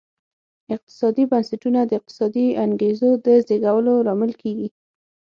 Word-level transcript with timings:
اقتصادي 0.75 1.23
بنسټونه 1.31 1.79
د 1.85 1.91
اقتصادي 1.99 2.47
انګېزو 2.63 3.09
د 3.25 3.27
زېږولو 3.47 3.93
لامل 4.07 4.31
کېږي. 4.41 4.67